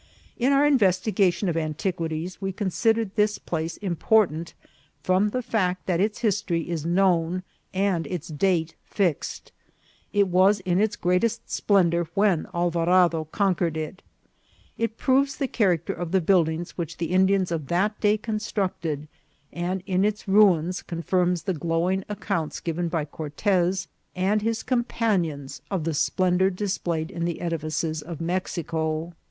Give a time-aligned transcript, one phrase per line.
[0.39, 4.55] In our investigation of antiquities we considered this place important
[5.03, 9.51] from the fact that its history is known and its date fixed.
[10.11, 14.01] It was in its greatest splendour when Alvarado conquered it.
[14.75, 19.07] It proves the character of the buildings which the Indians of that day construct ed,
[19.53, 25.83] and in its ruins confirms the glowing accounts given by Cortez and his companions of
[25.83, 29.13] the splendour display ed in the edifices of Mexico.